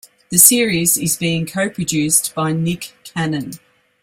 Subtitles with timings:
[0.29, 3.51] The series is being co-produced by Nick Cannon.